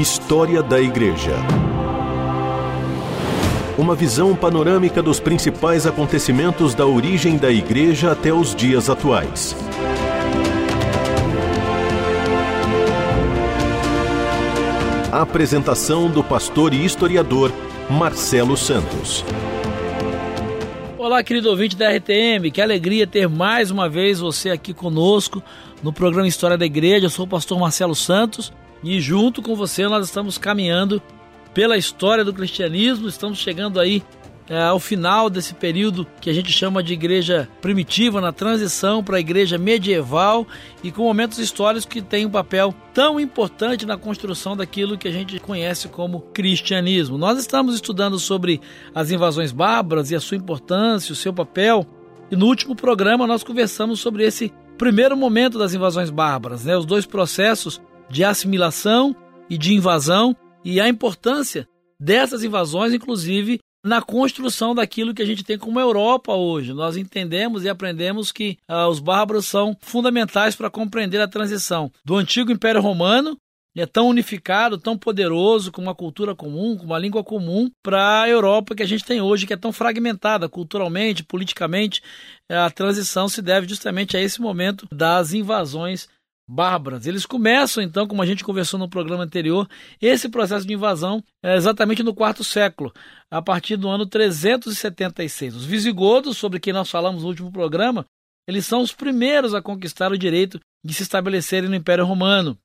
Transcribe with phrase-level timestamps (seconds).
[0.00, 1.36] História da Igreja.
[3.76, 9.54] Uma visão panorâmica dos principais acontecimentos da origem da Igreja até os dias atuais.
[15.12, 17.52] Apresentação do pastor e historiador
[17.90, 19.22] Marcelo Santos.
[20.96, 25.42] Olá, querido ouvinte da RTM, que alegria ter mais uma vez você aqui conosco
[25.82, 27.04] no programa História da Igreja.
[27.04, 28.50] Eu sou o pastor Marcelo Santos
[28.82, 31.02] e junto com você nós estamos caminhando
[31.52, 34.02] pela história do cristianismo, estamos chegando aí
[34.50, 39.16] é, ao final desse período que a gente chama de igreja primitiva, na transição para
[39.16, 40.44] a igreja medieval
[40.82, 45.12] e com momentos históricos que têm um papel tão importante na construção daquilo que a
[45.12, 47.16] gente conhece como cristianismo.
[47.16, 48.60] Nós estamos estudando sobre
[48.92, 51.86] as invasões bárbaras e a sua importância, o seu papel,
[52.28, 56.76] e no último programa nós conversamos sobre esse primeiro momento das invasões bárbaras, né?
[56.76, 57.80] os dois processos
[58.10, 59.14] de assimilação
[59.48, 61.66] e de invasão e a importância
[61.98, 66.72] dessas invasões, inclusive na construção daquilo que a gente tem como Europa hoje.
[66.72, 72.16] Nós entendemos e aprendemos que ah, os bárbaros são fundamentais para compreender a transição do
[72.16, 73.38] antigo Império Romano,
[73.76, 78.28] é tão unificado, tão poderoso, com uma cultura comum, com uma língua comum, para a
[78.28, 82.02] Europa que a gente tem hoje, que é tão fragmentada culturalmente, politicamente.
[82.48, 86.08] A transição se deve justamente a esse momento das invasões
[86.50, 87.06] bárbaras.
[87.06, 89.68] Eles começam, então, como a gente conversou no programa anterior,
[90.00, 92.92] esse processo de invasão é exatamente no quarto século,
[93.30, 95.54] a partir do ano 376.
[95.54, 98.04] Os visigodos, sobre quem nós falamos no último programa,
[98.48, 102.58] eles são os primeiros a conquistar o direito de se estabelecerem no Império Romano.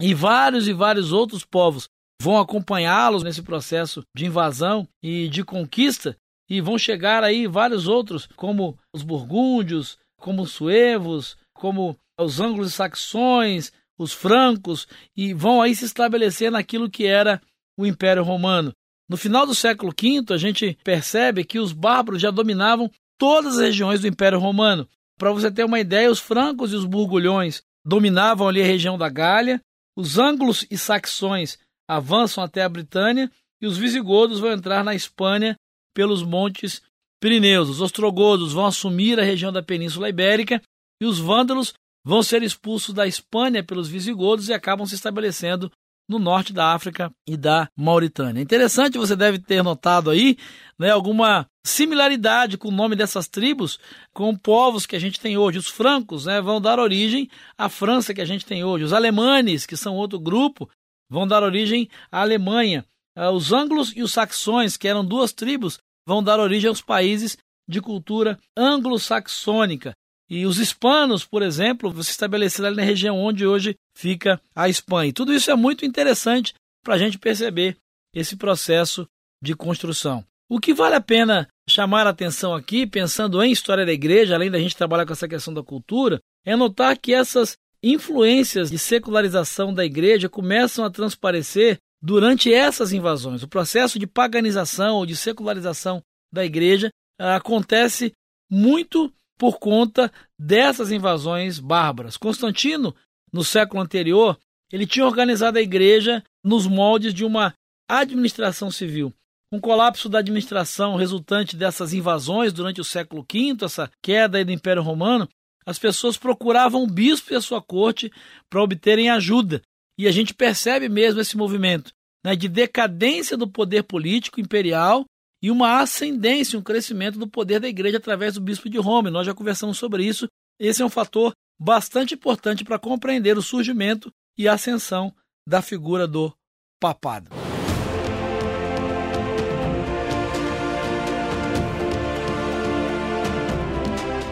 [0.00, 1.88] E vários e vários outros povos
[2.22, 6.16] vão acompanhá-los nesse processo de invasão e de conquista,
[6.48, 13.72] e vão chegar aí vários outros, como os burgúndios, como os suevos, como os anglo-saxões,
[13.98, 17.40] os francos, e vão aí se estabelecer naquilo que era
[17.76, 18.72] o Império Romano.
[19.08, 23.60] No final do século V, a gente percebe que os bárbaros já dominavam todas as
[23.60, 24.88] regiões do Império Romano.
[25.18, 29.08] Para você ter uma ideia, os francos e os burgulhões dominavam ali a região da
[29.08, 29.60] Gália,
[29.96, 33.30] os anglos e saxões avançam até a Britânia
[33.60, 35.56] e os visigodos vão entrar na Espanha
[35.92, 36.80] pelos montes
[37.20, 37.68] Pirineus.
[37.68, 40.62] Os ostrogodos vão assumir a região da Península Ibérica
[41.02, 41.74] e os vândalos
[42.04, 45.70] vão ser expulsos da Espanha pelos visigodos e acabam se estabelecendo
[46.08, 48.42] no norte da África e da Mauritânia.
[48.42, 50.36] Interessante, você deve ter notado aí
[50.76, 53.78] né, alguma similaridade com o nome dessas tribos
[54.12, 55.58] com povos que a gente tem hoje.
[55.58, 58.82] Os francos né, vão dar origem à França que a gente tem hoje.
[58.82, 60.68] Os alemanes, que são outro grupo,
[61.08, 62.84] vão dar origem à Alemanha.
[63.16, 67.36] Ah, os anglos e os saxões, que eram duas tribos, vão dar origem aos países
[67.68, 69.92] de cultura anglo-saxônica.
[70.30, 75.08] E os hispanos, por exemplo, se estabeleceram ali na região onde hoje fica a Espanha.
[75.10, 76.54] E tudo isso é muito interessante
[76.84, 77.76] para a gente perceber
[78.14, 79.06] esse processo
[79.42, 80.24] de construção.
[80.48, 84.50] O que vale a pena chamar a atenção aqui, pensando em história da igreja, além
[84.50, 89.72] da gente trabalhar com essa questão da cultura, é notar que essas influências de secularização
[89.72, 93.42] da igreja começam a transparecer durante essas invasões.
[93.42, 96.02] O processo de paganização ou de secularização
[96.32, 98.12] da igreja ah, acontece
[98.50, 102.18] muito por conta dessas invasões bárbaras.
[102.18, 102.94] Constantino,
[103.32, 104.38] no século anterior,
[104.70, 107.54] ele tinha organizado a igreja nos moldes de uma
[107.88, 109.14] administração civil.
[109.50, 114.82] O colapso da administração resultante dessas invasões durante o século V, essa queda do Império
[114.82, 115.26] Romano,
[115.64, 118.12] as pessoas procuravam o bispo e a sua corte
[118.50, 119.62] para obterem ajuda.
[119.98, 125.06] E a gente percebe mesmo esse movimento né, de decadência do poder político imperial
[125.42, 129.10] e uma ascendência, um crescimento do poder da igreja através do bispo de Roma.
[129.10, 130.28] Nós já conversamos sobre isso.
[130.58, 135.14] Esse é um fator bastante importante para compreender o surgimento e a ascensão
[135.46, 136.32] da figura do
[136.78, 137.30] papado.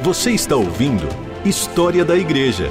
[0.02, 1.06] Você está ouvindo
[1.44, 2.69] História da Igreja.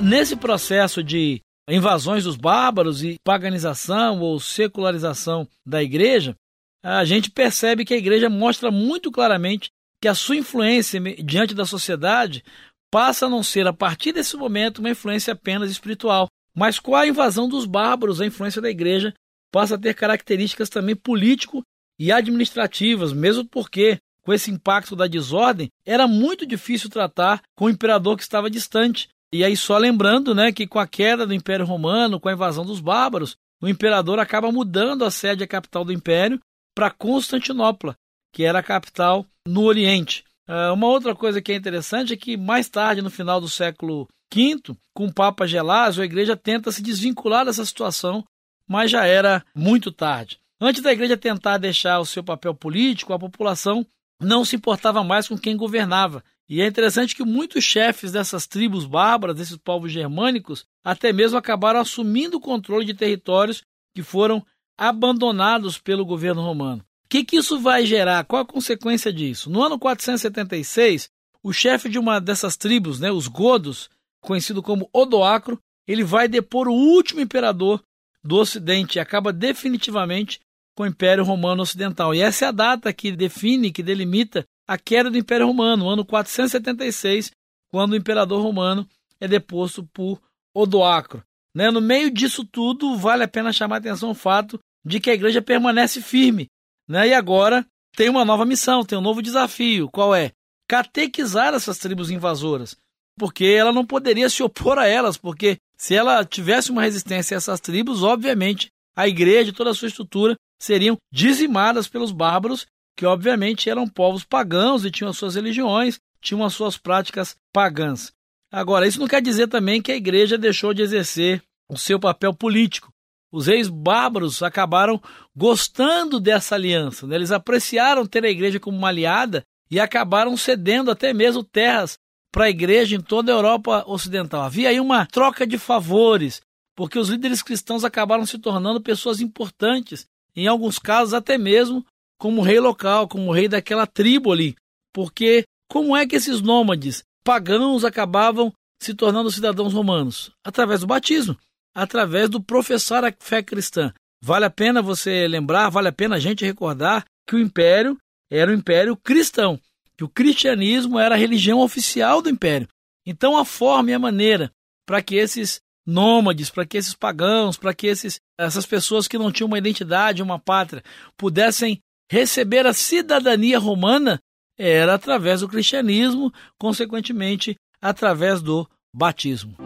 [0.00, 6.36] Nesse processo de invasões dos bárbaros e paganização ou secularização da igreja,
[6.82, 9.70] a gente percebe que a igreja mostra muito claramente
[10.00, 12.44] que a sua influência diante da sociedade
[12.90, 16.28] passa a não ser, a partir desse momento, uma influência apenas espiritual.
[16.54, 19.14] Mas com a invasão dos bárbaros, a influência da igreja
[19.50, 21.62] passa a ter características também político
[21.98, 27.70] e administrativas, mesmo porque, com esse impacto da desordem, era muito difícil tratar com o
[27.70, 29.08] imperador que estava distante.
[29.34, 32.64] E aí, só lembrando né, que com a queda do Império Romano, com a invasão
[32.64, 36.38] dos bárbaros, o imperador acaba mudando a sede, a capital do império,
[36.72, 37.96] para Constantinopla,
[38.32, 40.22] que era a capital no Oriente.
[40.48, 44.06] Uh, uma outra coisa que é interessante é que mais tarde, no final do século
[44.32, 48.22] V, com o Papa Gelásio, a igreja tenta se desvincular dessa situação,
[48.68, 50.38] mas já era muito tarde.
[50.60, 53.84] Antes da igreja tentar deixar o seu papel político, a população
[54.22, 56.22] não se importava mais com quem governava.
[56.48, 61.80] E é interessante que muitos chefes dessas tribos bárbaras, desses povos germânicos, até mesmo acabaram
[61.80, 63.62] assumindo o controle de territórios
[63.94, 64.44] que foram
[64.76, 66.82] abandonados pelo governo romano.
[67.04, 68.24] O que, que isso vai gerar?
[68.24, 69.48] Qual a consequência disso?
[69.48, 71.08] No ano 476,
[71.42, 73.88] o chefe de uma dessas tribos, né, os Godos,
[74.20, 77.82] conhecido como Odoacro, ele vai depor o último imperador
[78.22, 80.40] do Ocidente e acaba definitivamente
[80.74, 82.14] com o Império Romano Ocidental.
[82.14, 86.04] E essa é a data que define, que delimita a queda do Império Romano, ano
[86.04, 87.30] 476,
[87.70, 88.86] quando o imperador romano
[89.20, 90.20] é deposto por
[90.54, 91.22] Odoacro.
[91.54, 91.70] Né?
[91.70, 95.14] No meio disso tudo, vale a pena chamar a atenção o fato de que a
[95.14, 96.48] igreja permanece firme.
[96.88, 97.08] Né?
[97.08, 97.66] E agora
[97.96, 99.88] tem uma nova missão, tem um novo desafio.
[99.88, 100.32] Qual é?
[100.68, 102.76] Catequizar essas tribos invasoras.
[103.18, 107.38] Porque ela não poderia se opor a elas, porque se ela tivesse uma resistência a
[107.38, 113.06] essas tribos, obviamente a igreja e toda a sua estrutura seriam dizimadas pelos bárbaros, que
[113.06, 118.12] obviamente eram povos pagãos e tinham as suas religiões, tinham as suas práticas pagãs.
[118.50, 122.32] Agora, isso não quer dizer também que a igreja deixou de exercer o seu papel
[122.32, 122.92] político.
[123.32, 125.02] Os reis bárbaros acabaram
[125.34, 127.16] gostando dessa aliança, né?
[127.16, 131.98] eles apreciaram ter a igreja como uma aliada e acabaram cedendo até mesmo terras
[132.30, 134.42] para a igreja em toda a Europa Ocidental.
[134.42, 136.42] Havia aí uma troca de favores,
[136.76, 140.06] porque os líderes cristãos acabaram se tornando pessoas importantes,
[140.36, 141.84] em alguns casos até mesmo
[142.24, 144.56] como rei local, como rei daquela tribo ali.
[144.94, 148.50] Porque como é que esses nômades pagãos acabavam
[148.82, 150.30] se tornando cidadãos romanos?
[150.42, 151.36] Através do batismo,
[151.74, 153.92] através do professar a fé cristã.
[154.22, 157.98] Vale a pena você lembrar, vale a pena a gente recordar que o império
[158.30, 159.60] era o império cristão,
[159.94, 162.66] que o cristianismo era a religião oficial do império.
[163.04, 164.50] Então a forma e a maneira
[164.86, 169.30] para que esses nômades, para que esses pagãos, para que esses, essas pessoas que não
[169.30, 170.82] tinham uma identidade, uma pátria,
[171.18, 174.20] pudessem receber a cidadania romana
[174.58, 179.56] era através do cristianismo, consequentemente, através do batismo.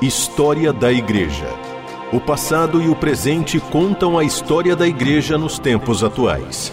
[0.00, 1.48] História da Igreja.
[2.12, 6.72] O passado e o presente contam a história da Igreja nos tempos atuais.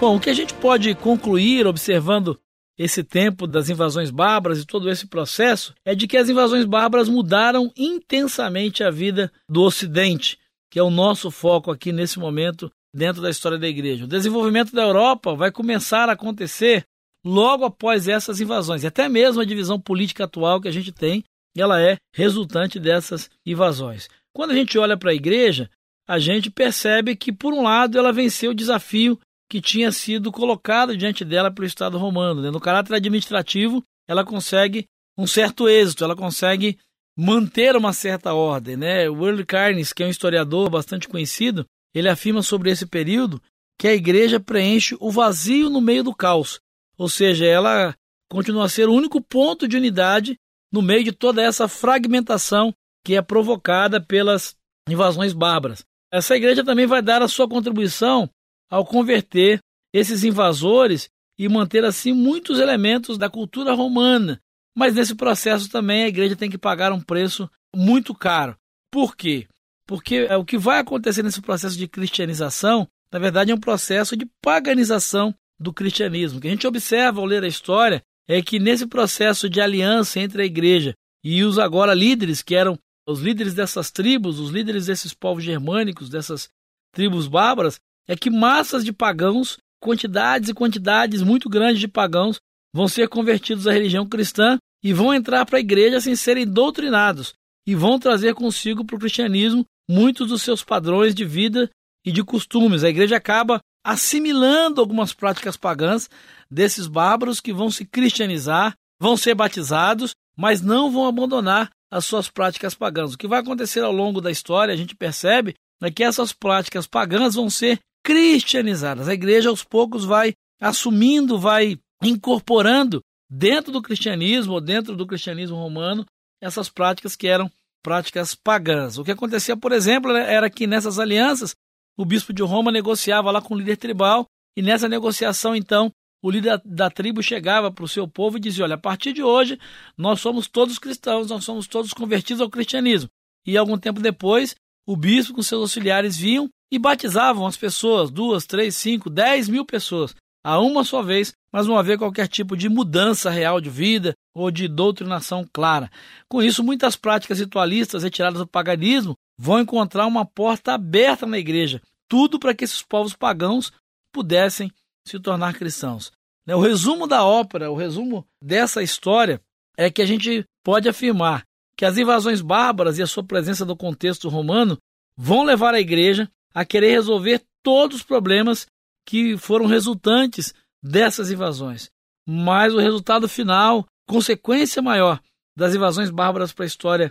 [0.00, 2.38] Bom, o que a gente pode concluir observando
[2.78, 7.08] esse tempo das invasões bárbaras e todo esse processo é de que as invasões bárbaras
[7.08, 10.38] mudaram intensamente a vida do Ocidente,
[10.70, 14.04] que é o nosso foco aqui nesse momento dentro da história da igreja.
[14.04, 16.84] O desenvolvimento da Europa vai começar a acontecer
[17.24, 18.82] logo após essas invasões.
[18.82, 21.24] E até mesmo a divisão política atual que a gente tem,
[21.56, 24.08] ela é resultante dessas invasões.
[24.32, 25.70] Quando a gente olha para a igreja,
[26.06, 29.18] a gente percebe que, por um lado, ela venceu o desafio
[29.50, 32.42] que tinha sido colocado diante dela pelo Estado romano.
[32.42, 32.50] Né?
[32.50, 34.86] No caráter administrativo, ela consegue
[35.16, 36.78] um certo êxito, ela consegue
[37.18, 38.76] manter uma certa ordem.
[38.76, 39.10] Né?
[39.10, 43.42] O Earl Carnes, que é um historiador bastante conhecido, ele afirma sobre esse período
[43.76, 46.60] que a igreja preenche o vazio no meio do caos,
[46.96, 47.94] ou seja, ela
[48.30, 50.36] continua a ser o único ponto de unidade
[50.72, 52.74] no meio de toda essa fragmentação
[53.04, 54.54] que é provocada pelas
[54.88, 55.84] invasões bárbaras.
[56.12, 58.28] Essa igreja também vai dar a sua contribuição
[58.70, 59.60] ao converter
[59.92, 61.08] esses invasores
[61.38, 64.40] e manter assim muitos elementos da cultura romana.
[64.76, 68.56] Mas nesse processo também a igreja tem que pagar um preço muito caro.
[68.90, 69.46] Por quê?
[69.86, 74.16] Porque é, o que vai acontecer nesse processo de cristianização, na verdade, é um processo
[74.16, 76.38] de paganização do cristianismo.
[76.38, 80.20] O que a gente observa ao ler a história é que nesse processo de aliança
[80.20, 80.94] entre a igreja
[81.24, 86.10] e os agora líderes, que eram os líderes dessas tribos, os líderes desses povos germânicos,
[86.10, 86.50] dessas
[86.92, 92.38] tribos bárbaras, é que massas de pagãos, quantidades e quantidades muito grandes de pagãos,
[92.74, 97.34] vão ser convertidos à religião cristã e vão entrar para a igreja sem serem doutrinados
[97.66, 101.70] e vão trazer consigo para o cristianismo muitos dos seus padrões de vida
[102.04, 102.84] e de costumes.
[102.84, 106.08] A igreja acaba assimilando algumas práticas pagãs
[106.50, 112.28] desses bárbaros que vão se cristianizar, vão ser batizados, mas não vão abandonar as suas
[112.28, 113.14] práticas pagãs.
[113.14, 116.86] O que vai acontecer ao longo da história, a gente percebe, é que essas práticas
[116.86, 119.08] pagãs vão ser cristianizadas.
[119.08, 126.06] A igreja aos poucos vai assumindo, vai incorporando dentro do cristianismo, dentro do cristianismo romano,
[126.40, 127.50] essas práticas que eram
[127.82, 128.98] práticas pagãs.
[128.98, 131.54] O que acontecia, por exemplo, né, era que nessas alianças
[131.96, 134.26] o bispo de Roma negociava lá com o líder tribal
[134.56, 138.64] e nessa negociação, então, o líder da tribo chegava para o seu povo e dizia:
[138.64, 139.58] Olha, a partir de hoje
[139.96, 143.08] nós somos todos cristãos, nós somos todos convertidos ao cristianismo.
[143.46, 148.46] E algum tempo depois, o bispo com seus auxiliares vinham e batizavam as pessoas, duas,
[148.46, 150.14] três, cinco, dez mil pessoas.
[150.44, 154.50] A uma só vez, mas não haver qualquer tipo de mudança real de vida ou
[154.50, 155.90] de doutrinação clara.
[156.28, 161.80] Com isso, muitas práticas ritualistas retiradas do paganismo vão encontrar uma porta aberta na igreja,
[162.08, 163.72] tudo para que esses povos pagãos
[164.12, 164.70] pudessem
[165.06, 166.12] se tornar cristãos.
[166.46, 169.40] Né, o resumo da ópera, o resumo dessa história
[169.76, 171.44] é que a gente pode afirmar
[171.76, 174.76] que as invasões bárbaras e a sua presença no contexto romano
[175.16, 178.66] vão levar a igreja a querer resolver todos os problemas
[179.08, 181.90] que foram resultantes dessas invasões.
[182.28, 185.18] Mas o resultado final, consequência maior
[185.56, 187.10] das invasões bárbaras para a história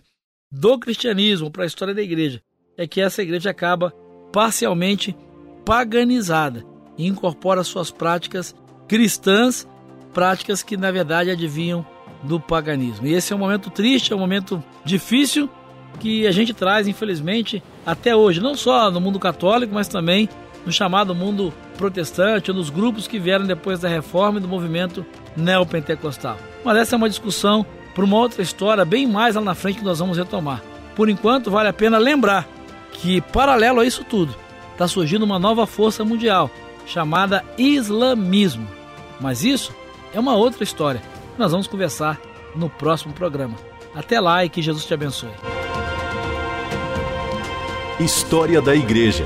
[0.52, 2.40] do cristianismo, para a história da igreja,
[2.78, 3.92] é que essa igreja acaba
[4.32, 5.18] parcialmente
[5.66, 6.64] paganizada
[7.00, 8.56] e incorpora suas práticas
[8.88, 9.68] cristãs,
[10.14, 11.84] práticas que na verdade adivinham
[12.22, 13.08] do paganismo.
[13.08, 15.50] E esse é um momento triste, é um momento difícil
[16.00, 20.30] que a gente traz, infelizmente, até hoje, não só no mundo católico, mas também
[20.68, 25.06] no chamado mundo protestante, ou nos grupos que vieram depois da reforma e do movimento
[25.34, 26.38] neopentecostal.
[26.62, 29.86] Mas essa é uma discussão para uma outra história, bem mais lá na frente que
[29.86, 30.62] nós vamos retomar.
[30.94, 32.46] Por enquanto, vale a pena lembrar
[32.92, 34.36] que, paralelo a isso tudo,
[34.74, 36.52] está surgindo uma nova força mundial
[36.86, 38.68] chamada islamismo.
[39.22, 39.74] Mas isso
[40.14, 41.02] é uma outra história.
[41.38, 42.20] Nós vamos conversar
[42.54, 43.56] no próximo programa.
[43.96, 45.32] Até lá e que Jesus te abençoe.
[48.02, 49.26] História da Igreja.